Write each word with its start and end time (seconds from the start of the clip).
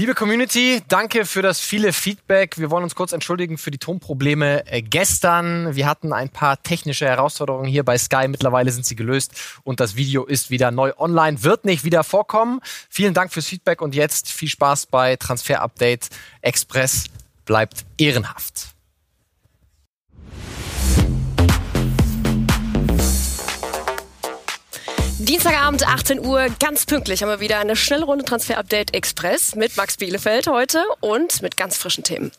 Liebe 0.00 0.14
Community, 0.14 0.80
danke 0.88 1.26
für 1.26 1.42
das 1.42 1.60
viele 1.60 1.92
Feedback. 1.92 2.56
Wir 2.56 2.70
wollen 2.70 2.84
uns 2.84 2.94
kurz 2.94 3.12
entschuldigen 3.12 3.58
für 3.58 3.70
die 3.70 3.76
Tonprobleme 3.76 4.66
äh, 4.66 4.80
gestern. 4.80 5.76
Wir 5.76 5.86
hatten 5.86 6.14
ein 6.14 6.30
paar 6.30 6.62
technische 6.62 7.04
Herausforderungen 7.04 7.66
hier 7.66 7.84
bei 7.84 7.98
Sky. 7.98 8.26
Mittlerweile 8.26 8.70
sind 8.72 8.86
sie 8.86 8.96
gelöst 8.96 9.34
und 9.62 9.78
das 9.78 9.96
Video 9.96 10.24
ist 10.24 10.48
wieder 10.48 10.70
neu 10.70 10.94
online. 10.96 11.42
Wird 11.44 11.66
nicht 11.66 11.84
wieder 11.84 12.02
vorkommen. 12.02 12.60
Vielen 12.88 13.12
Dank 13.12 13.30
fürs 13.30 13.44
Feedback 13.44 13.82
und 13.82 13.94
jetzt 13.94 14.32
viel 14.32 14.48
Spaß 14.48 14.86
bei 14.86 15.16
Transfer 15.16 15.60
Update 15.60 16.08
Express. 16.40 17.04
Bleibt 17.44 17.84
ehrenhaft. 17.98 18.74
Dienstagabend, 25.30 25.86
18 25.86 26.26
Uhr, 26.26 26.48
ganz 26.58 26.86
pünktlich 26.86 27.22
haben 27.22 27.28
wir 27.28 27.38
wieder 27.38 27.60
eine 27.60 27.76
Schnellrunde 27.76 28.24
Transfer 28.24 28.58
Update 28.58 28.96
Express 28.96 29.54
mit 29.54 29.76
Max 29.76 29.96
Bielefeld 29.96 30.48
heute 30.48 30.82
und 30.98 31.40
mit 31.40 31.56
ganz 31.56 31.78
frischen 31.78 32.02
Themen. 32.02 32.32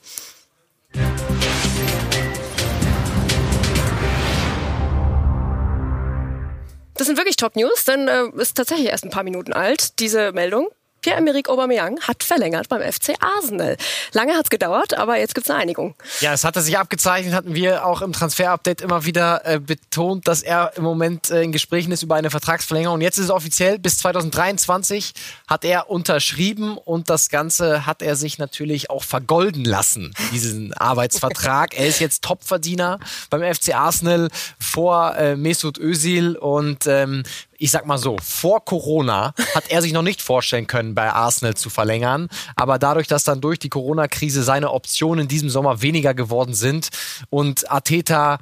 Das 6.96 7.08
sind 7.08 7.16
wirklich 7.16 7.38
Top 7.38 7.56
News, 7.56 7.86
denn 7.86 8.10
äh, 8.10 8.26
ist 8.36 8.58
tatsächlich 8.58 8.90
erst 8.90 9.06
ein 9.06 9.10
paar 9.10 9.24
Minuten 9.24 9.54
alt, 9.54 9.98
diese 10.00 10.34
Meldung. 10.34 10.68
Pierre-Emerick 11.02 11.50
Aubameyang 11.50 12.00
hat 12.02 12.24
verlängert 12.24 12.70
beim 12.70 12.82
FC 12.82 13.16
Arsenal. 13.20 13.76
Lange 14.14 14.34
hat 14.34 14.46
es 14.46 14.50
gedauert, 14.52 14.94
aber 14.94 15.18
jetzt 15.18 15.34
gibt 15.34 15.48
es 15.48 15.52
eine 15.52 15.60
Einigung. 15.62 15.96
Ja, 16.20 16.34
es 16.34 16.44
hatte 16.44 16.62
sich 16.62 16.78
abgezeichnet, 16.78 17.34
hatten 17.34 17.56
wir 17.56 17.86
auch 17.86 18.04
im 18.04 18.14
Transfer-Update 18.14 18.82
immer 18.82 19.04
wieder 19.06 19.46
äh, 19.46 19.60
betont, 19.60 20.28
dass 20.28 20.44
er 20.44 20.74
im 20.76 20.84
Moment 20.84 21.32
äh, 21.32 21.42
in 21.42 21.52
Gesprächen 21.52 21.92
ist 21.92 22.04
über 22.04 22.16
eine 22.16 22.30
Vertragsverlängerung. 22.30 22.96
Und 22.96 23.02
jetzt 23.02 23.18
ist 23.18 23.26
es 23.26 23.32
offiziell, 23.32 23.80
bis 23.80 23.98
2023 23.98 25.14
hat 25.48 25.66
er 25.66 25.90
unterschrieben 25.90 26.78
und 26.78 27.10
das 27.10 27.30
Ganze 27.30 27.88
hat 27.88 28.04
er 28.04 28.16
sich 28.16 28.38
natürlich 28.38 28.92
auch 28.92 29.04
vergolden 29.04 29.66
lassen, 29.66 30.14
diesen 30.32 30.74
Arbeitsvertrag. 30.78 31.74
er 31.74 31.88
ist 31.88 32.00
jetzt 32.00 32.24
Topverdiener 32.24 33.00
beim 33.32 33.42
FC 33.42 33.74
Arsenal 33.74 34.30
vor 34.60 35.16
äh, 35.16 35.36
Mesut 35.36 35.80
Özil 35.80 36.36
und 36.36 36.86
ähm, 36.86 37.24
ich 37.62 37.70
sag 37.70 37.86
mal 37.86 38.00
so, 38.00 38.18
vor 38.24 38.66
Corona 38.66 39.36
hat 39.54 39.70
er 39.70 39.84
sich 39.84 39.94
noch 39.94 40.02
nicht 40.02 40.20
vorstellen 40.20 40.66
können, 40.66 40.96
bei 40.96 41.14
Arsenal 41.14 41.54
zu 41.54 41.70
verlängern. 41.70 42.28
Aber 42.56 42.80
dadurch, 42.80 43.08
dass 43.08 43.24
dann 43.24 43.40
durch 43.40 43.60
die 43.60 43.70
Corona-Krise 43.70 44.42
seine 44.42 44.72
Optionen 44.72 45.24
in 45.24 45.28
diesem 45.28 45.50
Sommer 45.50 45.84
weniger 45.84 46.16
geworden 46.16 46.56
sind 46.56 46.90
und 47.30 47.72
Ateta 47.72 48.40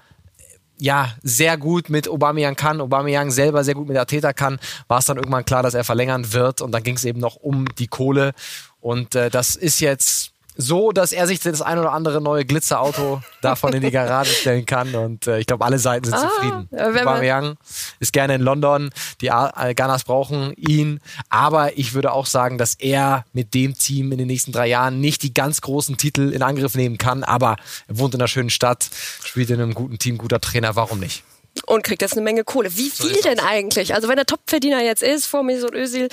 ja, 0.82 1.14
sehr 1.22 1.58
gut 1.58 1.90
mit 1.90 2.08
Aubameyang 2.08 2.56
kann, 2.56 2.80
Aubameyang 2.80 3.32
selber 3.32 3.66
sehr 3.66 3.76
gut 3.76 3.90
mit 3.90 3.98
Ateta 3.98 4.32
kann, 4.32 4.58
war 4.88 5.00
es 5.00 5.06
dann 5.06 5.18
irgendwann 5.18 5.44
klar, 5.44 5.62
dass 5.62 5.74
er 5.74 5.84
verlängern 5.84 6.32
wird 6.32 6.62
und 6.62 6.72
dann 6.72 6.84
ging 6.84 6.96
es 6.96 7.04
eben 7.04 7.20
noch 7.20 7.36
um 7.36 7.66
die 7.78 7.88
Kohle 7.88 8.32
und 8.80 9.16
äh, 9.16 9.30
das 9.30 9.58
ist 9.58 9.82
jetzt 9.82 10.29
so, 10.62 10.92
dass 10.92 11.14
er 11.14 11.26
sich 11.26 11.40
das 11.40 11.62
ein 11.62 11.80
oder 11.80 11.94
andere 11.94 12.20
neue 12.20 12.44
Glitzerauto 12.44 13.22
davon 13.42 13.72
in 13.72 13.82
die 13.82 13.92
Garage 13.92 14.34
stellen 14.34 14.66
kann. 14.66 14.94
Und 14.94 15.26
äh, 15.26 15.40
ich 15.40 15.48
glaube, 15.48 15.64
alle 15.64 15.80
Seiten 15.80 16.06
sind 16.06 16.16
ah, 16.16 16.30
zufrieden. 16.30 16.70
Aubameyang 16.78 17.56
ist 18.02 18.12
gerne 18.12 18.36
in 18.36 18.42
London. 18.42 18.90
Die 19.22 19.28
äh, 19.28 19.74
Ghanas 19.74 20.04
brauchen 20.04 20.54
ihn. 20.58 21.00
Aber 21.30 21.78
ich 21.78 21.94
würde 21.94 22.12
auch 22.12 22.26
sagen, 22.26 22.58
dass 22.58 22.74
er 22.76 23.24
mit 23.32 23.54
dem 23.54 23.74
Team 23.76 24.12
in 24.12 24.18
den 24.18 24.28
nächsten 24.28 24.52
drei 24.52 24.68
Jahren 24.68 25.00
nicht 25.00 25.24
die 25.24 25.34
ganz 25.34 25.62
großen 25.62 25.96
Titel 25.96 26.34
in 26.34 26.44
Angriff 26.44 26.76
nehmen 26.76 26.98
kann. 26.98 27.24
Aber 27.24 27.56
er 27.88 27.98
wohnt 27.98 28.14
in 28.14 28.20
einer 28.20 28.28
schönen 28.28 28.50
Stadt, 28.50 28.90
spielt 29.24 29.50
in 29.52 29.62
einem 29.62 29.74
guten 29.74 29.98
Team, 29.98 30.18
guter 30.18 30.42
Trainer. 30.42 30.76
Warum 30.76 31.00
nicht? 31.00 31.24
Und 31.66 31.84
kriegt 31.84 32.02
jetzt 32.02 32.14
eine 32.14 32.22
Menge 32.22 32.44
Kohle. 32.44 32.76
Wie 32.76 32.90
viel 32.90 33.16
so 33.16 33.22
denn 33.22 33.40
eigentlich? 33.40 33.94
Also 33.94 34.08
wenn 34.08 34.16
der 34.16 34.26
Topverdiener 34.26 34.82
jetzt 34.82 35.04
ist 35.04 35.26
vor 35.26 35.44
Mesut 35.44 35.74
Özil, 35.74 36.10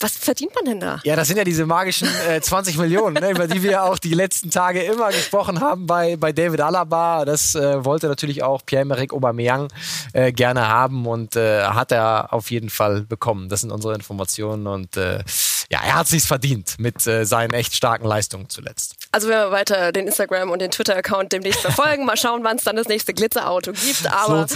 was 0.00 0.12
verdient 0.12 0.54
man 0.54 0.64
denn 0.64 0.80
da? 0.80 1.00
Ja, 1.04 1.16
das 1.16 1.28
sind 1.28 1.36
ja 1.36 1.44
diese 1.44 1.64
magischen 1.64 2.08
äh, 2.28 2.40
20 2.42 2.76
Millionen, 2.78 3.14
ne, 3.14 3.30
über 3.30 3.46
die 3.46 3.62
wir 3.62 3.84
auch 3.84 3.98
die 3.98 4.14
letzten 4.14 4.50
Tage 4.50 4.82
immer 4.82 5.08
gesprochen 5.10 5.60
haben 5.60 5.86
bei, 5.86 6.16
bei 6.16 6.32
David 6.32 6.60
Alaba. 6.60 7.24
Das 7.24 7.54
äh, 7.54 7.84
wollte 7.84 8.08
natürlich 8.08 8.42
auch 8.42 8.64
Pierre-Emerick 8.66 9.12
Aubameyang 9.12 9.68
äh, 10.12 10.32
gerne 10.32 10.68
haben 10.68 11.06
und 11.06 11.36
äh, 11.36 11.62
hat 11.64 11.92
er 11.92 12.32
auf 12.32 12.50
jeden 12.50 12.70
Fall 12.70 13.02
bekommen. 13.02 13.48
Das 13.48 13.62
sind 13.62 13.70
unsere 13.70 13.94
Informationen 13.94 14.66
und 14.66 14.96
äh, 14.96 15.22
ja, 15.70 15.80
er 15.84 15.94
hat 15.94 16.08
sich's 16.08 16.26
verdient 16.26 16.76
mit 16.78 17.06
äh, 17.06 17.24
seinen 17.24 17.54
echt 17.54 17.74
starken 17.74 18.06
Leistungen 18.06 18.48
zuletzt. 18.48 18.95
Also 19.16 19.30
wir 19.30 19.50
weiter 19.50 19.92
den 19.92 20.08
Instagram 20.08 20.50
und 20.50 20.60
den 20.60 20.70
Twitter-Account 20.70 21.32
demnächst 21.32 21.62
verfolgen. 21.62 22.04
Mal 22.04 22.18
schauen, 22.18 22.44
wann 22.44 22.58
es 22.58 22.64
dann 22.64 22.76
das 22.76 22.86
nächste 22.86 23.14
Glitzerauto 23.14 23.72
gibt. 23.72 24.12
Aber 24.12 24.46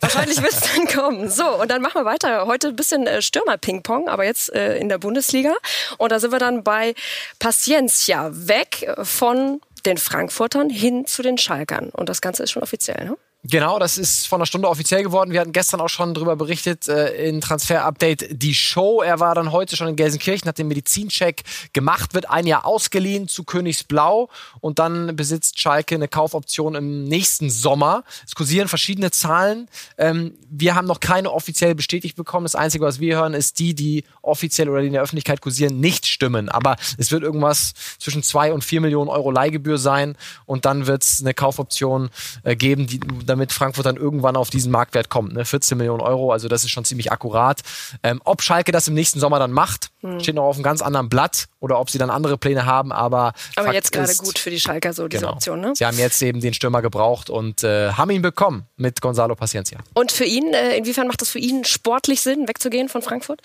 wahrscheinlich 0.00 0.40
wird 0.40 0.52
es 0.52 0.60
dann 0.76 0.86
kommen. 0.86 1.28
So, 1.28 1.60
und 1.60 1.68
dann 1.68 1.82
machen 1.82 2.00
wir 2.00 2.04
weiter. 2.04 2.46
Heute 2.46 2.68
ein 2.68 2.76
bisschen 2.76 3.08
äh, 3.08 3.20
Stürmer-Ping-Pong, 3.20 4.08
aber 4.08 4.24
jetzt 4.24 4.54
äh, 4.54 4.78
in 4.78 4.88
der 4.88 4.98
Bundesliga. 4.98 5.52
Und 5.98 6.12
da 6.12 6.20
sind 6.20 6.30
wir 6.30 6.38
dann 6.38 6.62
bei 6.62 6.94
Paciencia. 7.40 8.30
Weg 8.30 8.88
von 9.02 9.60
den 9.84 9.98
Frankfurtern 9.98 10.70
hin 10.70 11.06
zu 11.06 11.22
den 11.22 11.36
Schalkern. 11.36 11.88
Und 11.88 12.08
das 12.08 12.20
Ganze 12.20 12.44
ist 12.44 12.52
schon 12.52 12.62
offiziell, 12.62 13.06
ne? 13.06 13.16
Genau, 13.46 13.78
das 13.78 13.98
ist 13.98 14.26
von 14.26 14.38
einer 14.38 14.46
Stunde 14.46 14.70
offiziell 14.70 15.02
geworden. 15.02 15.30
Wir 15.30 15.40
hatten 15.42 15.52
gestern 15.52 15.82
auch 15.82 15.90
schon 15.90 16.14
darüber 16.14 16.34
berichtet 16.34 16.88
äh, 16.88 17.28
in 17.28 17.42
Transfer 17.42 17.84
Update 17.84 18.26
die 18.30 18.54
Show. 18.54 19.02
Er 19.02 19.20
war 19.20 19.34
dann 19.34 19.52
heute 19.52 19.76
schon 19.76 19.86
in 19.86 19.96
Gelsenkirchen, 19.96 20.48
hat 20.48 20.56
den 20.56 20.66
Medizincheck 20.68 21.42
gemacht, 21.74 22.14
wird 22.14 22.30
ein 22.30 22.46
Jahr 22.46 22.64
ausgeliehen 22.64 23.28
zu 23.28 23.44
Königsblau 23.44 24.30
und 24.60 24.78
dann 24.78 25.14
besitzt 25.14 25.60
Schalke 25.60 25.94
eine 25.94 26.08
Kaufoption 26.08 26.74
im 26.74 27.04
nächsten 27.04 27.50
Sommer. 27.50 28.04
Es 28.26 28.34
kursieren 28.34 28.66
verschiedene 28.66 29.10
Zahlen. 29.10 29.68
Ähm, 29.98 30.38
wir 30.48 30.74
haben 30.74 30.86
noch 30.86 31.00
keine 31.00 31.30
offiziell 31.30 31.74
bestätigt 31.74 32.16
bekommen. 32.16 32.46
Das 32.46 32.54
Einzige, 32.54 32.86
was 32.86 32.98
wir 32.98 33.16
hören, 33.16 33.34
ist 33.34 33.58
die, 33.58 33.74
die 33.74 34.04
offiziell 34.22 34.70
oder 34.70 34.80
die 34.80 34.86
in 34.86 34.94
der 34.94 35.02
Öffentlichkeit 35.02 35.42
kursieren, 35.42 35.80
nicht 35.80 36.06
stimmen. 36.06 36.48
Aber 36.48 36.76
es 36.96 37.12
wird 37.12 37.22
irgendwas 37.22 37.74
zwischen 37.98 38.22
zwei 38.22 38.54
und 38.54 38.64
vier 38.64 38.80
Millionen 38.80 39.10
Euro 39.10 39.30
Leihgebühr 39.30 39.76
sein 39.76 40.16
und 40.46 40.64
dann 40.64 40.86
wird 40.86 41.02
es 41.02 41.20
eine 41.20 41.34
Kaufoption 41.34 42.08
äh, 42.44 42.56
geben, 42.56 42.86
die 42.86 43.00
damit 43.34 43.52
Frankfurt 43.52 43.86
dann 43.86 43.96
irgendwann 43.96 44.36
auf 44.36 44.50
diesen 44.50 44.70
Marktwert 44.70 45.10
kommt. 45.10 45.34
Ne? 45.34 45.44
14 45.44 45.76
Millionen 45.76 46.00
Euro, 46.00 46.32
also 46.32 46.48
das 46.48 46.64
ist 46.64 46.70
schon 46.70 46.84
ziemlich 46.84 47.12
akkurat. 47.12 47.60
Ähm, 48.02 48.20
ob 48.24 48.42
Schalke 48.42 48.72
das 48.72 48.88
im 48.88 48.94
nächsten 48.94 49.20
Sommer 49.20 49.38
dann 49.38 49.52
macht, 49.52 49.90
hm. 50.00 50.20
steht 50.20 50.34
noch 50.36 50.44
auf 50.44 50.56
einem 50.56 50.62
ganz 50.62 50.82
anderen 50.82 51.08
Blatt 51.08 51.46
oder 51.60 51.80
ob 51.80 51.90
sie 51.90 51.98
dann 51.98 52.10
andere 52.10 52.38
Pläne 52.38 52.66
haben, 52.66 52.92
aber. 52.92 53.32
Aber 53.56 53.66
Fakt 53.66 53.74
jetzt 53.74 53.92
gerade 53.92 54.14
gut 54.16 54.38
für 54.38 54.50
die 54.50 54.60
Schalker 54.60 54.92
so 54.92 55.08
diese 55.08 55.22
genau. 55.22 55.32
Option, 55.32 55.60
ne? 55.60 55.72
Sie 55.74 55.86
haben 55.86 55.98
jetzt 55.98 56.22
eben 56.22 56.40
den 56.40 56.54
Stürmer 56.54 56.82
gebraucht 56.82 57.30
und 57.30 57.64
äh, 57.64 57.92
haben 57.92 58.10
ihn 58.10 58.22
bekommen 58.22 58.66
mit 58.76 59.00
Gonzalo 59.00 59.34
Paciencia. 59.34 59.78
Und 59.94 60.12
für 60.12 60.24
ihn, 60.24 60.52
äh, 60.52 60.76
inwiefern 60.76 61.06
macht 61.08 61.22
das 61.22 61.30
für 61.30 61.38
ihn 61.38 61.64
sportlich 61.64 62.20
Sinn, 62.20 62.46
wegzugehen 62.48 62.88
von 62.88 63.02
Frankfurt? 63.02 63.40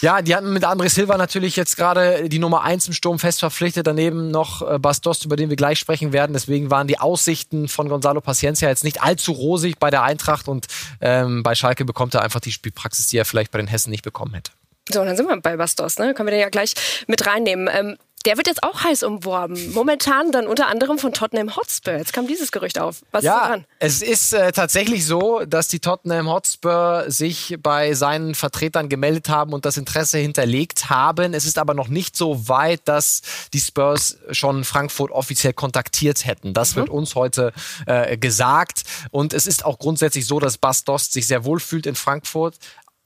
Ja, 0.00 0.20
die 0.22 0.34
hatten 0.34 0.52
mit 0.52 0.64
André 0.64 0.88
Silva 0.88 1.16
natürlich 1.16 1.56
jetzt 1.56 1.76
gerade 1.76 2.28
die 2.28 2.38
Nummer 2.38 2.62
1 2.62 2.88
im 2.88 2.92
Sturm 2.94 3.18
fest 3.18 3.40
verpflichtet, 3.40 3.86
daneben 3.86 4.30
noch 4.30 4.68
äh, 4.68 4.78
Bastos, 4.78 5.24
über 5.24 5.36
den 5.36 5.48
wir 5.48 5.56
gleich 5.56 5.78
sprechen 5.78 6.12
werden. 6.12 6.32
Deswegen 6.32 6.70
waren 6.70 6.88
die 6.88 6.98
Aussichten 6.98 7.68
von 7.68 7.88
Gonzalo 7.88 8.20
Paciencia 8.20 8.68
jetzt 8.68 8.82
nicht 8.82 9.02
allzu 9.02 9.29
rosig 9.30 9.78
bei 9.78 9.90
der 9.90 10.02
Eintracht 10.02 10.48
und 10.48 10.66
ähm, 11.00 11.42
bei 11.42 11.54
Schalke 11.54 11.84
bekommt 11.84 12.14
er 12.14 12.22
einfach 12.22 12.40
die 12.40 12.52
Spielpraxis, 12.52 13.08
die 13.08 13.18
er 13.18 13.24
vielleicht 13.24 13.50
bei 13.50 13.58
den 13.58 13.68
Hessen 13.68 13.90
nicht 13.90 14.02
bekommen 14.02 14.34
hätte. 14.34 14.52
So, 14.92 15.04
dann 15.04 15.16
sind 15.16 15.28
wir 15.28 15.40
bei 15.40 15.56
Bastos, 15.56 15.98
ne? 15.98 16.14
Können 16.14 16.26
wir 16.26 16.32
den 16.32 16.40
ja 16.40 16.48
gleich 16.48 16.74
mit 17.06 17.26
reinnehmen. 17.26 17.68
Ähm, 17.72 17.96
der 18.26 18.36
wird 18.36 18.46
jetzt 18.46 18.62
auch 18.62 18.84
heiß 18.84 19.02
umworben. 19.02 19.72
Momentan 19.72 20.30
dann 20.30 20.46
unter 20.46 20.66
anderem 20.66 20.98
von 20.98 21.12
Tottenham 21.12 21.56
Hotspur. 21.56 21.94
Jetzt 21.94 22.12
kam 22.12 22.26
dieses 22.26 22.52
Gerücht 22.52 22.78
auf. 22.78 23.02
Was 23.12 23.24
ja, 23.24 23.38
ist 23.38 23.48
dran? 23.48 23.64
Es 23.78 24.02
ist 24.02 24.32
äh, 24.34 24.52
tatsächlich 24.52 25.06
so, 25.06 25.44
dass 25.46 25.68
die 25.68 25.80
Tottenham 25.80 26.28
Hotspur 26.28 27.04
sich 27.08 27.56
bei 27.62 27.94
seinen 27.94 28.34
Vertretern 28.34 28.90
gemeldet 28.90 29.30
haben 29.30 29.54
und 29.54 29.64
das 29.64 29.78
Interesse 29.78 30.18
hinterlegt 30.18 30.90
haben. 30.90 31.32
Es 31.32 31.46
ist 31.46 31.58
aber 31.58 31.72
noch 31.72 31.88
nicht 31.88 32.14
so 32.14 32.48
weit, 32.48 32.82
dass 32.84 33.22
die 33.54 33.60
Spurs 33.60 34.18
schon 34.32 34.64
Frankfurt 34.64 35.10
offiziell 35.10 35.54
kontaktiert 35.54 36.26
hätten. 36.26 36.52
Das 36.52 36.72
mhm. 36.72 36.80
wird 36.80 36.90
uns 36.90 37.14
heute 37.14 37.52
äh, 37.86 38.18
gesagt. 38.18 38.82
Und 39.10 39.32
es 39.32 39.46
ist 39.46 39.64
auch 39.64 39.78
grundsätzlich 39.78 40.26
so, 40.26 40.40
dass 40.40 40.58
Bas 40.58 40.84
Dost 40.84 41.14
sich 41.14 41.26
sehr 41.26 41.44
wohl 41.44 41.60
fühlt 41.60 41.86
in 41.86 41.94
Frankfurt 41.94 42.56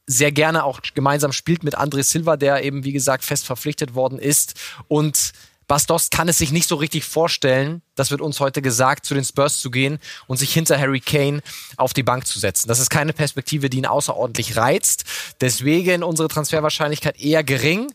sehr 0.07 0.33
gerne 0.33 0.65
auch 0.65 0.81
gemeinsam 0.95 1.33
spielt 1.33 1.65
mit 1.65 1.79
André 1.79 2.03
Silva, 2.03 2.37
der 2.37 2.63
eben, 2.63 2.85
wie 2.85 2.93
gesagt, 2.93 3.25
fest 3.25 3.47
verpflichtet 3.47 3.95
worden 3.95 4.19
ist. 4.19 4.55
Und 4.89 5.33
Bastos 5.67 6.11
kann 6.11 6.29
es 6.29 6.39
sich 6.39 6.53
nicht 6.53 6.69
so 6.69 6.77
richtig 6.77 7.05
vorstellen, 7.05 7.81
das 7.95 8.11
wird 8.11 8.21
uns 8.21 8.39
heute 8.41 8.61
gesagt, 8.61 9.07
zu 9.07 9.15
den 9.15 9.25
Spurs 9.25 9.61
zu 9.61 9.71
gehen 9.71 9.99
und 10.27 10.37
sich 10.37 10.53
hinter 10.53 10.79
Harry 10.79 11.01
Kane 11.01 11.41
auf 11.77 11.95
die 11.95 12.03
Bank 12.03 12.27
zu 12.27 12.39
setzen. 12.39 12.69
Das 12.69 12.81
ist 12.81 12.91
keine 12.91 13.13
Perspektive, 13.13 13.71
die 13.71 13.79
ihn 13.79 13.87
außerordentlich 13.87 14.57
reizt. 14.57 15.05
Deswegen 15.41 16.03
unsere 16.03 16.29
Transferwahrscheinlichkeit 16.29 17.19
eher 17.19 17.43
gering. 17.45 17.93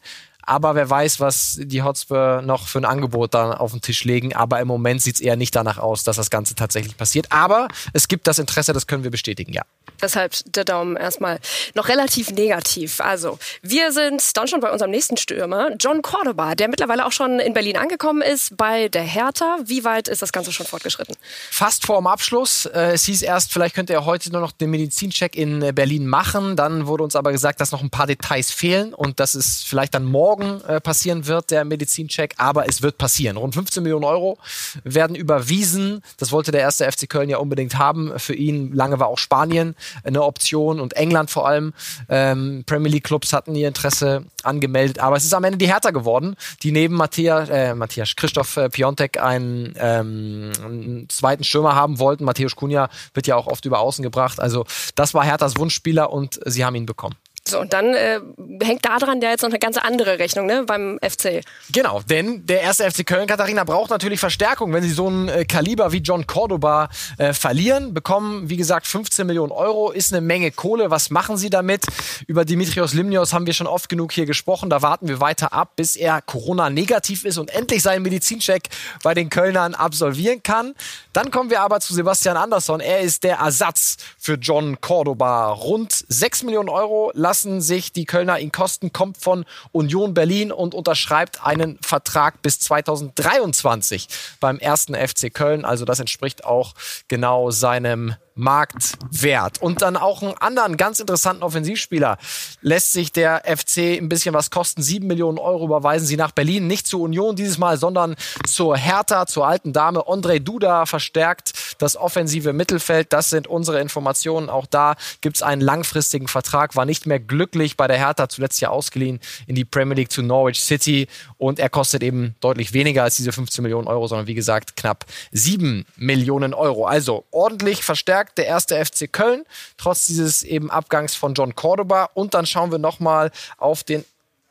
Aber 0.50 0.74
wer 0.74 0.90
weiß, 0.90 1.20
was 1.20 1.60
die 1.62 1.84
Hotspur 1.84 2.42
noch 2.42 2.68
für 2.68 2.80
ein 2.80 2.86
Angebot 2.86 3.36
da 3.36 3.52
auf 3.52 3.72
den 3.72 3.82
Tisch 3.82 4.04
legen. 4.04 4.36
Aber 4.36 4.60
im 4.60 4.68
Moment 4.68 5.00
sieht 5.00 5.16
es 5.16 5.22
eher 5.22 5.36
nicht 5.36 5.56
danach 5.56 5.78
aus, 5.78 6.04
dass 6.04 6.16
das 6.16 6.32
Ganze 6.32 6.56
tatsächlich 6.56 6.98
passiert. 6.98 7.32
Aber 7.32 7.68
es 7.94 8.08
gibt 8.08 8.26
das 8.26 8.40
Interesse, 8.40 8.74
das 8.74 8.88
können 8.88 9.04
wir 9.04 9.12
bestätigen, 9.12 9.54
ja. 9.54 9.62
Deshalb 10.02 10.34
der 10.46 10.64
Daumen 10.64 10.96
erstmal 10.96 11.40
noch 11.76 11.88
relativ 11.88 12.32
negativ. 12.32 13.02
Also, 13.02 13.38
wir 13.62 13.92
sind 13.92 14.38
dann 14.38 14.48
schon 14.48 14.60
bei 14.60 14.72
unserem 14.72 14.92
nächsten 14.92 15.18
Stürmer, 15.18 15.72
John 15.80 16.02
Cordoba, 16.02 16.56
der 16.56 16.68
mittlerweile 16.68 17.06
auch 17.06 17.12
schon 17.12 17.40
in 17.40 17.54
Berlin 17.54 17.78
angekommen 17.78 18.22
ist 18.22 18.56
bei 18.58 18.88
der 18.88 19.04
Hertha. 19.04 19.58
Wie 19.66 19.84
weit 19.84 20.08
ist 20.08 20.22
das 20.22 20.32
Ganze 20.32 20.52
schon 20.52 20.66
fortgeschritten? 20.66 21.16
Fast 21.52 21.86
vor 21.86 21.98
dem 21.98 22.08
Abschluss. 22.08 22.66
Äh, 22.66 22.94
es 22.94 23.04
hieß 23.04 23.22
erst, 23.22 23.52
vielleicht 23.54 23.76
könnte 23.76 23.94
er 23.94 24.06
heute 24.06 24.32
nur 24.32 24.42
noch 24.42 24.52
den 24.52 24.72
Medizincheck 24.72 25.36
in 25.36 25.76
Berlin 25.76 26.08
machen. 26.08 26.56
Dann 26.56 26.88
wurde 26.88 27.04
uns 27.04 27.16
aber 27.16 27.32
gesagt, 27.32 27.62
dass 27.62 27.72
noch 27.72 27.84
ein 27.84 27.90
paar 27.90 28.08
Details 28.08 28.52
fehlen 28.52 28.94
und 28.94 29.20
dass 29.20 29.36
es 29.36 29.64
vielleicht 29.64 29.94
dann 29.94 30.06
morgen 30.06 30.39
morgen 30.40 30.62
äh, 30.66 30.82
passieren 30.82 31.28
wird, 31.28 31.52
der 31.52 31.66
Medizincheck, 31.66 32.36
aber 32.38 32.68
es 32.68 32.82
wird 32.82 32.98
passieren. 32.98 33.38
Rund 33.38 33.54
15 33.54 33.84
Millionen 33.84 34.06
Euro 34.06 34.38
werden 34.84 35.16
überwiesen. 35.16 36.02
Das 36.18 36.32
wollte 36.32 36.52
der 36.52 36.62
erste 36.62 36.90
FC 36.90 37.10
Köln 37.10 37.30
ja 37.30 37.38
unbedingt 37.38 37.78
haben. 37.78 38.18
Für 38.18 38.34
ihn 38.34 38.74
lange 38.74 39.00
war 39.00 39.08
auch 39.08 39.18
Spanien 39.18 39.76
eine 40.04 40.24
Option 40.24 40.80
und 40.80 40.94
England 40.94 41.30
vor 41.30 41.48
allem. 41.48 41.74
Ähm, 42.08 42.64
Premier 42.66 42.92
League 42.92 43.04
Clubs 43.04 43.34
hatten 43.34 43.56
ihr 43.56 43.68
Interesse 43.68 44.26
angemeldet, 44.44 45.00
aber 45.00 45.18
es 45.18 45.26
ist 45.26 45.34
am 45.34 45.44
Ende 45.44 45.58
die 45.58 45.68
Hertha 45.68 45.92
geworden, 45.92 46.36
die 46.64 46.72
neben 46.72 46.96
Matthias, 46.96 47.50
äh, 47.50 47.76
Matthias 47.76 48.16
Christoph 48.16 48.58
äh, 48.58 48.70
Piontek 48.70 49.22
einen, 49.22 49.74
ähm, 49.78 50.52
einen 50.64 51.10
zweiten 51.10 51.44
Stürmer 51.44 51.76
haben 51.76 52.00
wollten. 52.00 52.24
Matthäus 52.24 52.56
Kunja 52.56 52.90
wird 53.14 53.28
ja 53.28 53.36
auch 53.36 53.48
oft 53.48 53.66
über 53.66 53.80
Außen 53.80 54.04
gebracht. 54.04 54.40
Also 54.40 54.66
das 54.96 55.14
war 55.14 55.24
Herthas 55.24 55.58
Wunschspieler 55.58 56.12
und 56.12 56.40
sie 56.46 56.64
haben 56.64 56.76
ihn 56.76 56.86
bekommen. 56.86 57.16
So, 57.48 57.60
und 57.60 57.74
dann 57.74 57.94
äh, 57.94 58.20
hängt 58.62 58.86
da 58.86 58.98
dran 59.00 59.22
ja 59.22 59.30
jetzt 59.30 59.42
noch 59.42 59.50
eine 59.50 59.60
ganz 59.60 59.78
andere 59.78 60.20
Rechnung 60.20 60.46
ne, 60.46 60.64
beim 60.66 61.00
FC. 61.02 61.42
Genau, 61.72 62.02
denn 62.02 62.46
der 62.46 62.62
erste 62.62 62.90
FC 62.90 63.06
Köln, 63.06 63.28
Katharina, 63.28 63.64
braucht 63.64 63.90
natürlich 63.90 64.20
Verstärkung. 64.20 64.74
Wenn 64.74 64.84
sie 64.84 64.92
so 64.92 65.10
ein 65.10 65.30
äh, 65.30 65.46
Kaliber 65.46 65.92
wie 65.92 65.98
John 65.98 66.28
Cordoba 66.28 66.90
äh, 67.18 67.34
verlieren, 67.34 67.94
bekommen, 67.94 68.50
wie 68.50 68.58
gesagt, 68.58 68.88
15 68.88 69.26
Millionen 69.26 69.52
Euro, 69.52 69.92
ist 69.92 70.14
eine 70.14 70.22
Menge 70.22 70.52
Kohle. 70.52 70.92
Was 70.92 71.10
machen 71.10 71.38
sie 71.38 71.50
damit? 71.50 71.86
Über 72.28 72.46
Dimitrios 72.46 72.94
Limnios 72.94 73.34
haben 73.34 73.46
wir 73.46 73.54
schon 73.54 73.68
oft 73.68 73.90
genug 73.90 74.12
hier 74.12 74.26
gesprochen. 74.26 74.70
Da 74.70 74.82
warten 74.82 75.08
wir 75.08 75.20
weiter 75.20 75.54
ab, 75.54 75.74
bis 75.76 75.96
er 75.96 76.22
Corona-negativ 76.22 77.26
ist 77.26 77.38
und 77.38 77.50
endlich 77.52 77.82
seinen 77.82 78.04
Medizincheck 78.04 78.70
bei 79.04 79.14
den 79.14 79.30
Kölnern 79.30 79.74
absolvieren 79.74 80.44
kann. 80.44 80.76
Dann 81.14 81.32
kommen 81.32 81.50
wir 81.50 81.62
aber 81.62 81.80
zu 81.80 81.94
Sebastian 81.94 82.38
Andersson. 82.38 82.80
Er 82.80 83.00
ist 83.00 83.24
der 83.24 83.38
Ersatz 83.38 83.98
für 84.18 84.36
John 84.36 84.80
Cordoba. 84.82 85.52
Rund 85.52 86.06
6 86.08 86.44
Millionen 86.44 86.70
Euro 86.70 87.12
lassen 87.14 87.39
sich 87.62 87.94
die 87.94 88.06
Kölner 88.06 88.40
ihn 88.40 88.52
kosten, 88.52 88.94
kommt 88.94 89.18
von 89.18 89.46
Union 89.72 90.14
Berlin 90.14 90.52
und 90.52 90.74
unterschreibt 90.74 91.46
einen 91.46 91.78
Vertrag 91.82 92.42
bis 92.42 92.60
2023 92.60 94.08
beim 94.40 94.60
ersten 94.60 94.96
FC 94.96 95.34
Köln. 95.34 95.66
Also 95.66 95.86
das 95.86 96.00
entspricht 96.00 96.44
auch 96.44 96.74
genau 97.08 97.52
seinem 97.52 98.16
Marktwert. 98.40 99.62
Und 99.62 99.82
dann 99.82 99.98
auch 99.98 100.22
einen 100.22 100.38
anderen 100.38 100.78
ganz 100.78 101.00
interessanten 101.00 101.44
Offensivspieler 101.44 102.18
lässt 102.62 102.94
sich 102.94 103.12
der 103.12 103.44
FC 103.46 104.00
ein 104.00 104.10
bisschen 104.10 104.34
was 104.34 104.50
kosten. 104.50 104.82
Sieben 104.82 105.08
Millionen 105.08 105.38
Euro 105.38 105.66
überweisen 105.66 106.08
sie 106.08 106.18
nach 106.18 106.32
Berlin. 106.32 106.68
Nicht 106.68 106.88
zur 106.88 107.02
Union 107.02 107.36
dieses 107.36 107.58
Mal, 107.58 107.78
sondern 107.78 108.16
zur 108.48 108.78
Hertha, 108.78 109.26
zur 109.28 109.48
alten 109.48 109.74
Dame. 109.74 110.08
Andre 110.08 110.40
Duda 110.40 110.86
verstärkt 110.86 111.76
das 111.80 111.98
offensive 111.98 112.54
Mittelfeld. 112.54 113.12
Das 113.14 113.30
sind 113.30 113.48
unsere 113.48 113.82
Informationen. 113.82 114.50
Auch 114.50 114.66
da 114.66 114.96
gibt 115.22 115.36
es 115.36 115.44
einen 115.44 115.62
langfristigen 115.62 116.28
Vertrag. 116.28 116.76
War 116.76 116.86
nicht 116.86 117.06
mehr 117.06 117.20
glücklich 117.20 117.78
bei 117.78 117.88
der 117.88 117.98
Hertha, 117.98 118.30
zuletzt 118.30 118.62
ja 118.62 118.70
ausgeliehen 118.70 119.20
in 119.48 119.56
die 119.56 119.66
Premier 119.66 119.96
League 119.96 120.12
zu 120.12 120.22
Norwich 120.22 120.62
City. 120.62 121.08
Und 121.38 121.60
er 121.60 121.70
kostet 121.70 122.04
eben 122.04 122.36
deutlich 122.40 122.74
weniger 122.74 123.04
als 123.04 123.18
diese 123.18 123.32
15 123.32 123.62
Millionen 123.62 123.88
Euro, 123.88 124.08
sondern 124.08 124.28
wie 124.28 124.34
gesagt 124.34 124.76
knapp 124.78 125.06
sieben 125.32 125.86
Millionen 125.98 126.54
Euro. 126.54 126.86
Also 126.86 127.26
ordentlich 127.32 127.84
verstärkt 127.84 128.29
der 128.38 128.48
erste 128.48 128.84
FC 128.84 129.12
Köln, 129.12 129.44
trotz 129.78 130.08
dieses 130.08 130.44
eben 130.44 130.70
Abgangs 130.70 131.16
von 131.16 131.34
John 131.34 131.56
Cordoba. 131.56 132.10
Und 132.14 132.34
dann 132.34 132.46
schauen 132.46 132.72
wir 132.72 132.80
nochmal 132.80 133.32
auf 133.58 133.84
den 133.84 134.06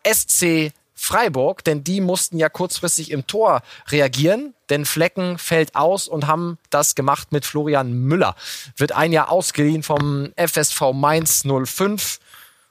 SC 0.07 0.73
Freiburg, 0.95 1.63
denn 1.63 1.85
die 1.85 2.01
mussten 2.01 2.39
ja 2.39 2.49
kurzfristig 2.49 3.13
im 3.13 3.27
Tor 3.27 3.63
reagieren, 3.89 4.55
denn 4.69 4.85
Flecken 4.85 5.39
fällt 5.39 5.77
aus 5.77 6.09
und 6.09 6.27
haben 6.27 6.59
das 6.71 6.97
gemacht 6.97 7.31
mit 7.31 7.47
Florian 7.47 7.93
Müller. 7.93 8.35
Wird 8.77 8.93
ein 8.93 9.13
Jahr 9.13 9.31
ausgeliehen 9.31 9.85
vom 9.85 10.33
FSV 10.37 10.93
Mainz 10.93 11.45
05 11.45 12.19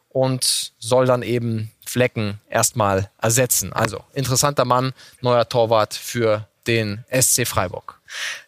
und 0.09 0.73
soll 0.77 1.05
dann 1.05 1.23
eben 1.23 1.71
Flecken 1.85 2.41
erstmal 2.49 3.09
ersetzen. 3.17 3.71
Also 3.71 4.03
interessanter 4.13 4.65
Mann, 4.65 4.93
neuer 5.21 5.47
Torwart 5.47 5.93
für 5.93 6.47
den 6.67 7.05
SC 7.09 7.47
Freiburg. 7.47 7.96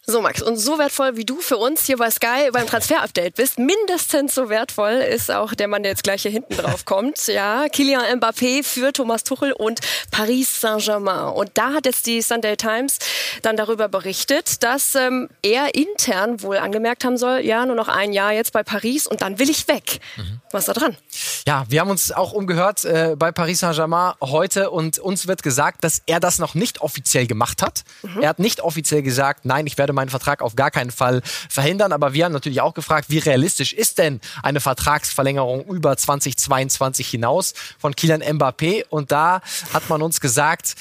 So, 0.06 0.22
Max, 0.22 0.42
und 0.42 0.58
so 0.58 0.80
wertvoll 0.80 1.18
wie 1.18 1.26
du 1.26 1.40
für 1.42 1.58
uns 1.58 1.86
hier 1.86 1.98
bei 1.98 2.10
Sky 2.10 2.50
beim 2.52 2.66
Transfer-Update 2.66 3.36
bist, 3.36 3.60
mindestens 3.60 4.34
so 4.34 4.50
wertvoll 4.50 4.94
ist 4.94 5.30
auch 5.30 5.54
der 5.54 5.68
Mann, 5.68 5.84
der 5.84 5.92
jetzt 5.92 6.04
gleich 6.04 6.24
hier 6.24 6.32
hinten 6.32 6.56
drauf 6.56 6.86
kommt. 6.86 7.28
Ja, 7.28 7.68
Kylian 7.70 8.20
Mbappé 8.20 8.64
für 8.64 8.92
Thomas 8.92 9.24
Tuchel 9.24 9.52
und 9.52 9.82
Paris 10.12 10.62
Saint-Germain. 10.62 11.34
Und 11.34 11.52
da 11.54 11.74
hat 11.74 11.86
jetzt 11.86 12.08
die 12.08 12.22
Sunday 12.22 12.58
Times 12.58 13.00
dann 13.42 13.58
darüber 13.58 13.88
berichtet, 13.88 14.64
dass 14.64 14.96
ähm, 14.96 15.30
er 15.44 15.76
intern 15.76 16.42
wohl 16.42 16.58
angemerkt 16.58 17.06
haben 17.06 17.18
soll, 17.18 17.42
ja, 17.42 17.66
nur 17.66 17.76
noch 17.76 17.88
ein 17.88 18.14
Jahr 18.14 18.34
jetzt 18.34 18.54
bei 18.54 18.64
Paris 18.64 19.06
und 19.06 19.22
dann 19.22 19.40
will 19.40 19.50
ich 19.50 19.68
weg. 19.68 20.00
Mhm. 20.18 20.42
Was 20.52 20.68
ist 20.68 20.70
da 20.70 20.74
dran? 20.74 20.98
Ja, 21.46 21.66
wir 21.70 21.82
haben 21.82 21.90
uns 21.90 22.12
auch 22.12 22.32
umgehört 22.32 22.86
äh, 22.86 23.16
bei 23.18 23.32
Paris 23.32 23.60
Saint-Germain 23.60 24.14
heute 24.22 24.72
und 24.72 25.00
uns 25.00 25.28
wird 25.28 25.44
gesagt, 25.44 25.84
dass 25.84 26.02
er 26.06 26.20
das 26.20 26.40
noch 26.40 26.56
nicht 26.56 26.82
offiziell 26.82 27.28
gemacht 27.28 27.62
hat. 27.62 27.84
Mhm. 28.02 28.22
Er 28.22 28.30
hat 28.30 28.40
nicht 28.40 28.62
offiziell 28.62 29.04
gesagt, 29.04 29.46
nein, 29.50 29.68
ich 29.68 29.78
werde 29.78 29.92
meinen 29.92 30.10
Vertrag 30.10 30.42
auf 30.42 30.56
gar 30.56 30.72
keinen 30.72 30.92
Fall 30.92 31.22
verhindern. 31.50 31.92
Aber 31.92 32.14
wir 32.14 32.24
haben 32.24 32.32
natürlich 32.32 32.62
auch 32.62 32.74
gefragt, 32.74 33.10
wie 33.10 33.18
realistisch 33.18 33.74
ist 33.74 33.98
denn 33.98 34.22
eine 34.42 34.62
Vertragsverlängerung 34.62 35.66
über 35.66 35.98
2022 35.98 37.10
hinaus 37.10 37.54
von 37.78 37.96
Kylian 37.96 38.24
Mbappé? 38.24 38.86
Und 38.90 39.12
da 39.12 39.42
hat 39.74 39.90
man 39.90 40.02
uns 40.02 40.22
gesagt, 40.22 40.76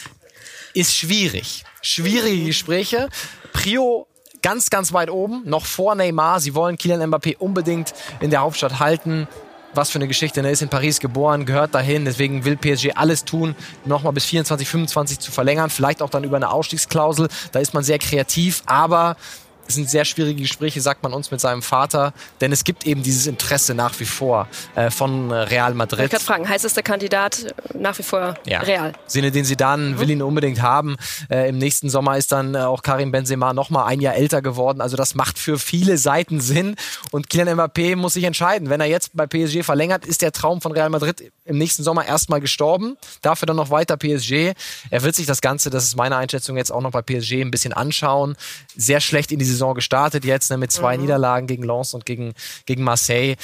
ist 0.75 0.95
schwierig. 0.95 1.65
Schwierige 1.83 2.45
Gespräche. 2.45 3.09
Prio 3.53 4.07
ganz, 4.43 4.71
ganz 4.71 4.93
weit 4.93 5.11
oben, 5.11 5.43
noch 5.47 5.67
vor 5.67 5.95
Neymar. 5.95 6.39
Sie 6.39 6.55
wollen 6.55 6.77
Kylian 6.79 7.03
Mbappé 7.03 7.37
unbedingt 7.39 7.95
in 8.21 8.31
der 8.31 8.41
Hauptstadt 8.41 8.79
halten 8.79 9.27
was 9.79 9.91
für 9.91 9.99
eine 9.99 10.09
Geschichte. 10.09 10.41
Er 10.41 10.51
ist 10.51 10.61
in 10.61 10.69
Paris 10.69 10.99
geboren, 10.99 11.47
gehört 11.47 11.75
dahin. 11.75 12.05
Deswegen 12.05 12.45
will 12.45 12.57
PSG 12.57 12.97
alles 12.97 13.25
tun, 13.25 13.55
nochmal 13.85 14.13
bis 14.13 14.25
24, 14.25 14.69
25 14.69 15.21
zu 15.21 15.31
verlängern. 15.31 15.71
Vielleicht 15.71 16.03
auch 16.03 16.11
dann 16.11 16.25
über 16.25 16.37
eine 16.37 16.51
Ausstiegsklausel. 16.51 17.29
Da 17.53 17.61
ist 17.61 17.75
man 17.75 17.85
sehr 17.85 17.99
kreativ. 17.99 18.63
Aber 18.67 19.17
es 19.69 19.75
sind 19.75 19.89
sehr 19.89 20.05
schwierige 20.05 20.43
Gespräche, 20.43 20.81
sagt 20.81 21.03
man 21.03 21.13
uns 21.13 21.31
mit 21.31 21.41
seinem 21.41 21.63
Vater, 21.63 22.13
denn 22.41 22.53
es 22.53 22.65
gibt 22.65 22.87
eben 22.87 23.03
dieses 23.03 23.27
Interesse 23.27 23.75
nach 23.75 23.99
wie 24.01 24.07
vor 24.07 24.49
äh, 24.75 24.91
von 24.91 25.31
Real 25.31 25.75
Madrid. 25.75 26.07
Ich 26.07 26.11
kann 26.11 26.21
fragen, 26.21 26.49
heißt 26.49 26.65
es 26.65 26.75
der 26.75 26.83
Kandidat 26.83 27.55
nach 27.75 27.99
wie 27.99 28.03
vor 28.03 28.35
ja. 28.47 28.61
Real? 28.61 28.93
Sinne, 29.07 29.31
den 29.31 29.45
sie 29.45 29.57
dann 29.57 29.93
mhm. 29.93 30.01
will 30.01 30.11
ihn 30.11 30.23
unbedingt 30.23 30.63
haben. 30.63 30.97
Äh, 31.31 31.51
Im 31.51 31.59
nächsten 31.59 31.91
Sommer 31.91 32.17
ist 32.17 32.33
dann 32.33 32.55
äh, 32.55 32.59
auch 32.59 32.83
Karim 32.83 33.13
Benzema 33.13 33.53
noch 33.53 33.69
mal 33.71 33.85
ein 33.85 34.01
Jahr 34.01 34.15
älter 34.15 34.41
geworden. 34.41 34.81
Also 34.81 34.97
das 34.97 35.15
macht 35.15 35.39
für 35.39 35.59
viele 35.59 35.99
Seiten 35.99 36.41
Sinn. 36.41 36.77
Und 37.11 37.29
Kylian 37.29 37.61
Mbappé 37.61 37.95
muss 37.95 38.15
sich 38.15 38.25
entscheiden. 38.25 38.71
Wenn 38.71 38.81
er 38.81 38.87
jetzt 38.87 39.11
bei 39.15 39.27
PSG 39.27 39.63
verlängert, 39.63 40.07
ist 40.07 40.23
der 40.23 40.33
Traum 40.33 40.61
von 40.61 40.73
Real 40.73 40.89
Madrid 40.89 41.31
im 41.49 41.59
nächsten 41.59 41.83
Sommer 41.83 42.07
erstmal 42.07 42.41
gestorben. 42.41 42.97
Dafür 43.23 43.47
dann 43.47 43.57
noch 43.57 43.71
weiter 43.71 43.97
PSG. 43.97 44.55
Er 44.91 45.03
wird 45.03 45.17
sich 45.17 45.27
das 45.27 45.41
Ganze, 45.41 45.71
das 45.71 45.85
ist 45.85 45.97
meine 45.97 46.17
Einschätzung, 46.17 46.57
jetzt 46.57 46.71
auch 46.71 46.83
noch 46.83 46.93
bei 46.93 47.03
PSG 47.03 47.41
ein 47.41 47.51
bisschen 47.51 47.73
anschauen. 47.73 48.37
Sehr 48.77 49.01
schlecht 49.01 49.33
in 49.33 49.39
die 49.39 49.45
Saison 49.45 49.75
gestartet 49.75 50.25
jetzt 50.25 50.51
ne, 50.51 50.59
mit 50.59 50.71
zwei 50.71 50.97
mhm. 50.97 51.03
Niederlagen 51.03 51.47
gegen 51.47 51.63
Lens 51.63 51.95
und 51.95 52.05
gegen, 52.05 52.35
gegen 52.67 52.85
Marseille. 52.85 53.37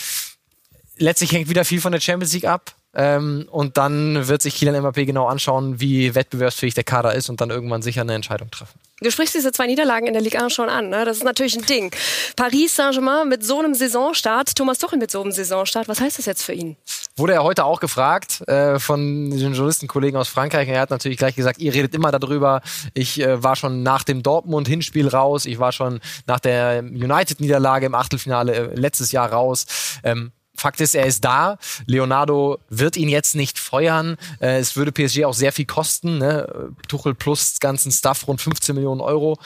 Letztlich 0.96 1.32
hängt 1.32 1.48
wieder 1.48 1.64
viel 1.64 1.80
von 1.80 1.92
der 1.92 2.00
Champions 2.00 2.32
League 2.34 2.44
ab. 2.44 2.74
Ähm, 2.96 3.48
und 3.50 3.76
dann 3.76 4.28
wird 4.28 4.42
sich 4.42 4.56
Kylian 4.56 4.76
Mbappé 4.76 5.04
genau 5.04 5.26
anschauen, 5.26 5.80
wie 5.80 6.14
wettbewerbsfähig 6.14 6.74
der 6.74 6.84
Kader 6.84 7.14
ist 7.14 7.28
und 7.28 7.40
dann 7.40 7.50
irgendwann 7.50 7.82
sicher 7.82 8.02
eine 8.02 8.14
Entscheidung 8.14 8.50
treffen. 8.50 8.78
Du 9.00 9.10
sprichst 9.10 9.34
diese 9.34 9.50
zwei 9.50 9.66
Niederlagen 9.66 10.06
in 10.06 10.12
der 10.12 10.22
Ligue 10.22 10.40
1 10.40 10.52
schon 10.52 10.68
an. 10.68 10.88
Ne? 10.90 11.04
Das 11.04 11.16
ist 11.16 11.24
natürlich 11.24 11.56
ein 11.56 11.66
Ding. 11.66 11.92
Paris 12.36 12.76
Saint-Germain 12.76 13.28
mit 13.28 13.44
so 13.44 13.58
einem 13.58 13.74
Saisonstart, 13.74 14.54
Thomas 14.54 14.78
Tuchel 14.78 14.98
mit 14.98 15.10
so 15.10 15.20
einem 15.20 15.32
Saisonstart. 15.32 15.88
Was 15.88 16.00
heißt 16.00 16.18
das 16.18 16.26
jetzt 16.26 16.44
für 16.44 16.52
ihn? 16.52 16.76
Wurde 17.16 17.34
er 17.34 17.44
heute 17.44 17.64
auch 17.64 17.78
gefragt 17.78 18.40
äh, 18.48 18.80
von 18.80 19.30
den 19.30 19.38
Journalistenkollegen 19.38 20.18
aus 20.18 20.28
Frankreich. 20.28 20.68
Er 20.68 20.80
hat 20.80 20.90
natürlich 20.90 21.16
gleich 21.16 21.36
gesagt, 21.36 21.60
ihr 21.60 21.72
redet 21.72 21.94
immer 21.94 22.10
darüber. 22.10 22.60
Ich 22.92 23.20
äh, 23.20 23.40
war 23.40 23.54
schon 23.54 23.84
nach 23.84 24.02
dem 24.02 24.24
Dortmund-Hinspiel 24.24 25.06
raus. 25.06 25.46
Ich 25.46 25.60
war 25.60 25.70
schon 25.70 26.00
nach 26.26 26.40
der 26.40 26.82
United-Niederlage 26.82 27.86
im 27.86 27.94
Achtelfinale 27.94 28.54
äh, 28.54 28.74
letztes 28.74 29.12
Jahr 29.12 29.30
raus. 29.30 29.66
Ähm, 30.02 30.32
Fakt 30.56 30.80
ist, 30.80 30.94
er 30.94 31.06
ist 31.06 31.24
da. 31.24 31.58
Leonardo 31.86 32.58
wird 32.68 32.96
ihn 32.96 33.08
jetzt 33.08 33.36
nicht 33.36 33.60
feuern. 33.60 34.16
Äh, 34.40 34.58
es 34.58 34.74
würde 34.74 34.90
PSG 34.90 35.24
auch 35.24 35.34
sehr 35.34 35.52
viel 35.52 35.66
kosten. 35.66 36.18
Ne? 36.18 36.72
Tuchel 36.88 37.14
plus 37.14 37.60
ganzen 37.60 37.92
Stuff 37.92 38.26
rund 38.26 38.40
15 38.40 38.74
Millionen 38.74 39.00
Euro. 39.00 39.38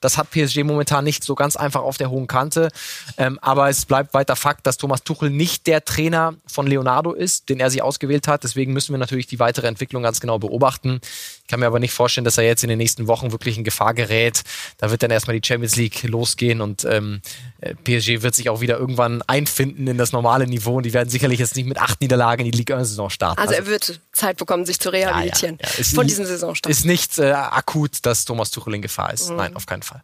Das 0.00 0.18
hat 0.18 0.30
PSG 0.30 0.62
momentan 0.62 1.04
nicht 1.04 1.24
so 1.24 1.34
ganz 1.34 1.56
einfach 1.56 1.82
auf 1.82 1.96
der 1.96 2.10
hohen 2.10 2.26
Kante. 2.26 2.68
Ähm, 3.16 3.38
aber 3.40 3.68
es 3.68 3.86
bleibt 3.86 4.14
weiter 4.14 4.36
Fakt, 4.36 4.66
dass 4.66 4.76
Thomas 4.76 5.02
Tuchel 5.02 5.30
nicht 5.30 5.66
der 5.66 5.84
Trainer 5.84 6.34
von 6.46 6.66
Leonardo 6.66 7.12
ist, 7.12 7.48
den 7.48 7.60
er 7.60 7.70
sich 7.70 7.82
ausgewählt 7.82 8.28
hat. 8.28 8.44
Deswegen 8.44 8.72
müssen 8.72 8.92
wir 8.92 8.98
natürlich 8.98 9.26
die 9.26 9.38
weitere 9.38 9.66
Entwicklung 9.66 10.02
ganz 10.02 10.20
genau 10.20 10.38
beobachten. 10.38 11.00
Ich 11.46 11.48
kann 11.48 11.60
mir 11.60 11.66
aber 11.66 11.78
nicht 11.78 11.92
vorstellen, 11.92 12.24
dass 12.24 12.38
er 12.38 12.44
jetzt 12.44 12.64
in 12.64 12.68
den 12.68 12.78
nächsten 12.78 13.06
Wochen 13.06 13.30
wirklich 13.30 13.56
in 13.56 13.62
Gefahr 13.62 13.94
gerät. 13.94 14.42
Da 14.78 14.90
wird 14.90 15.04
dann 15.04 15.12
erstmal 15.12 15.38
die 15.38 15.46
Champions 15.46 15.76
League 15.76 16.02
losgehen 16.02 16.60
und 16.60 16.84
ähm, 16.84 17.20
äh, 17.60 17.76
PSG 17.76 18.22
wird 18.22 18.34
sich 18.34 18.48
auch 18.50 18.60
wieder 18.60 18.78
irgendwann 18.78 19.22
einfinden 19.28 19.86
in 19.86 19.96
das 19.96 20.10
normale 20.10 20.48
Niveau 20.48 20.78
und 20.78 20.82
die 20.82 20.92
werden 20.92 21.08
sicherlich 21.08 21.38
jetzt 21.38 21.54
nicht 21.54 21.68
mit 21.68 21.78
acht 21.78 22.00
Niederlagen 22.00 22.44
in 22.44 22.50
die 22.50 22.58
Liga 22.58 22.76
Saison 22.84 23.10
starten. 23.10 23.38
Also, 23.38 23.54
also, 23.54 23.62
er 23.62 23.70
wird 23.70 24.00
Zeit 24.10 24.38
bekommen, 24.38 24.66
sich 24.66 24.80
zu 24.80 24.88
rehabilitieren 24.88 25.58
ja, 25.62 25.68
ja, 25.68 25.74
ja. 25.78 25.84
von 25.84 26.08
diesem 26.08 26.26
Saisonstart. 26.26 26.68
Ist 26.68 26.84
nicht 26.84 27.16
äh, 27.20 27.30
akut, 27.30 28.04
dass 28.04 28.24
Thomas 28.24 28.50
Tuchel 28.50 28.74
in 28.74 28.82
Gefahr 28.82 29.12
ist. 29.12 29.30
Mhm. 29.30 29.36
Nein, 29.36 29.54
auf 29.54 29.66
keinen 29.66 29.82
Fall. 29.82 30.02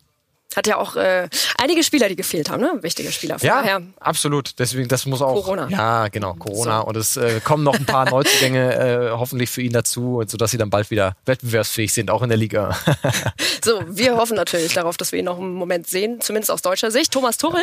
Hat 0.57 0.67
ja 0.67 0.77
auch 0.77 0.97
äh, 0.97 1.29
einige 1.59 1.83
Spieler, 1.83 2.09
die 2.09 2.17
gefehlt 2.17 2.51
haben, 2.51 2.61
ne? 2.61 2.79
Wichtige 2.83 3.11
Spieler. 3.13 3.39
Von 3.39 3.47
ja, 3.47 3.63
daher. 3.63 3.83
absolut. 4.01 4.59
Deswegen, 4.59 4.89
das 4.89 5.07
muss 5.07 5.23
auch. 5.23 5.35
Corona. 5.35 5.69
Ja, 5.69 6.09
genau, 6.09 6.35
Corona. 6.35 6.81
So. 6.81 6.87
Und 6.87 6.97
es 6.97 7.17
äh, 7.17 7.41
kommen 7.41 7.65
noch 7.65 7.75
ein 7.75 7.87
paar 7.87 8.11
Neuzugänge 8.11 8.75
äh, 8.75 9.11
hoffentlich 9.11 9.51
für 9.51 9.63
ihn 9.63 9.73
dazu, 9.73 10.23
sodass 10.27 10.51
sie 10.51 10.59
dann 10.59 10.71
bald 10.71 10.91
wieder 10.91 11.17
wettbewerbsfähig 11.27 11.93
sind, 11.93 12.11
auch 12.11 12.23
in 12.23 12.29
der 12.29 12.39
Liga. 12.39 12.77
so, 13.65 13.83
wir 13.87 14.17
hoffen 14.17 14.37
natürlich 14.37 14.75
darauf, 14.75 14.97
dass 14.97 15.13
wir 15.13 15.19
ihn 15.19 15.25
noch 15.25 15.39
einen 15.39 15.55
Moment 15.55 15.87
sehen, 15.87 16.21
zumindest 16.21 16.51
aus 16.51 16.63
deutscher 16.63 16.91
Sicht. 16.91 17.13
Thomas 17.13 17.39
Tuchel. 17.39 17.63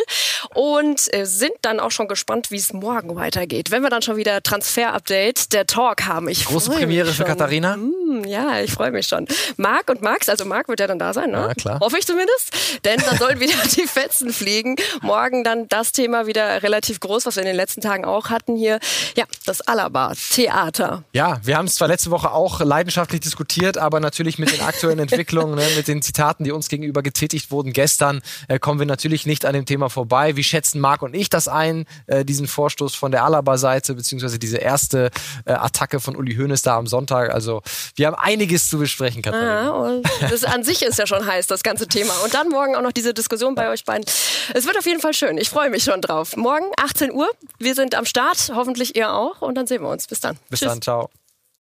Und 0.53 1.13
äh, 1.13 1.25
sind 1.25 1.53
dann 1.61 1.79
auch 1.79 1.91
schon 1.91 2.07
gespannt, 2.07 2.51
wie 2.51 2.57
es 2.57 2.73
morgen 2.73 3.15
weitergeht. 3.15 3.71
Wenn 3.71 3.81
wir 3.81 3.89
dann 3.89 4.01
schon 4.01 4.17
wieder 4.17 4.41
Transfer-Update, 4.41 5.53
der 5.53 5.65
Talk 5.65 6.05
haben. 6.05 6.29
Ich 6.29 6.45
Große 6.45 6.71
Premiere 6.71 7.11
für 7.11 7.23
Katharina? 7.23 7.77
Mm, 7.77 8.23
ja, 8.25 8.61
ich 8.61 8.71
freue 8.71 8.91
mich 8.91 9.07
schon. 9.07 9.27
Marc 9.57 9.89
und 9.89 10.01
Max, 10.01 10.29
also 10.29 10.45
Marc 10.45 10.67
wird 10.67 10.79
ja 10.79 10.87
dann 10.87 10.99
da 10.99 11.13
sein, 11.13 11.31
ne? 11.31 11.47
Ja, 11.47 11.53
klar. 11.53 11.79
Hoffe 11.79 11.97
ich 11.97 12.05
zumindest. 12.05 12.78
Denn 12.85 12.99
dann 12.99 13.17
sollen 13.17 13.39
wieder 13.39 13.55
die 13.75 13.87
Fetzen 13.87 14.31
fliegen. 14.31 14.75
Morgen 15.01 15.43
dann 15.43 15.67
das 15.67 15.91
Thema 15.91 16.27
wieder 16.27 16.63
relativ 16.63 16.99
groß, 16.99 17.25
was 17.25 17.35
wir 17.35 17.43
in 17.43 17.47
den 17.47 17.55
letzten 17.55 17.81
Tagen 17.81 18.05
auch 18.05 18.29
hatten 18.29 18.55
hier. 18.55 18.79
Ja, 19.15 19.25
das 19.45 19.61
Alaba-Theater. 19.61 21.03
Ja, 21.13 21.39
wir 21.43 21.57
haben 21.57 21.65
es 21.65 21.75
zwar 21.75 21.87
letzte 21.87 22.11
Woche 22.11 22.31
auch 22.31 22.59
leidenschaftlich 22.61 23.21
diskutiert, 23.21 23.77
aber 23.77 23.99
natürlich 23.99 24.39
mit 24.39 24.51
den 24.51 24.61
aktuellen 24.61 24.99
Entwicklungen, 24.99 25.55
ne, 25.55 25.65
mit 25.75 25.87
den 25.87 26.01
Zitaten, 26.01 26.43
die 26.43 26.51
uns 26.51 26.69
gegenüber 26.69 27.01
getätigt 27.01 27.51
wurden 27.51 27.73
gestern, 27.73 28.21
äh, 28.47 28.59
kommen 28.59 28.79
wir 28.79 28.85
natürlich 28.85 29.25
nicht 29.25 29.45
an 29.45 29.53
dem 29.53 29.65
Thema 29.65 29.89
vorbei. 29.89 30.35
Wie 30.35 30.43
schätzen 30.43 30.79
Marc 30.79 31.01
und 31.01 31.13
ich 31.13 31.29
das 31.29 31.47
ein, 31.47 31.85
äh, 32.07 32.25
diesen 32.25 32.47
Vorstoß 32.47 32.95
von 32.95 33.11
der 33.11 33.23
Alaba-Seite, 33.23 33.95
beziehungsweise 33.95 34.39
diese 34.39 34.57
erste 34.57 35.11
äh, 35.45 35.53
Attacke 35.53 35.99
von 35.99 36.15
Uli 36.15 36.35
Hoeneß 36.35 36.61
da 36.61 36.77
am 36.77 36.87
Sonntag? 36.87 37.31
Also 37.31 37.61
wir 37.95 38.07
haben 38.07 38.15
einiges 38.15 38.69
zu 38.69 38.77
besprechen, 38.77 39.21
Katharina. 39.21 40.01
Ja, 40.21 40.29
das 40.29 40.43
an 40.43 40.63
sich 40.63 40.81
ist 40.83 40.99
ja 40.99 41.07
schon 41.07 41.25
heiß, 41.25 41.47
das 41.47 41.63
ganze 41.63 41.87
Thema. 41.87 42.13
Und 42.23 42.33
dann 42.33 42.49
morgen 42.69 42.75
auch 42.75 42.81
noch 42.87 42.91
diese 42.91 43.13
Diskussion 43.13 43.55
bei 43.55 43.69
euch 43.69 43.83
beiden. 43.83 44.05
Es 44.53 44.65
wird 44.65 44.77
auf 44.77 44.85
jeden 44.85 44.99
Fall 45.01 45.13
schön. 45.13 45.37
Ich 45.37 45.49
freue 45.49 45.69
mich 45.69 45.83
schon 45.83 46.01
drauf. 46.01 46.37
Morgen 46.37 46.65
18 46.77 47.11
Uhr. 47.11 47.29
Wir 47.57 47.75
sind 47.75 47.95
am 47.95 48.05
Start. 48.05 48.51
Hoffentlich 48.53 48.95
ihr 48.95 49.11
auch. 49.13 49.41
Und 49.41 49.55
dann 49.55 49.67
sehen 49.67 49.81
wir 49.81 49.89
uns. 49.89 50.07
Bis 50.07 50.19
dann. 50.19 50.37
Bis 50.49 50.59
Tschüss. 50.59 50.69
dann. 50.69 50.81
Ciao. 50.81 51.09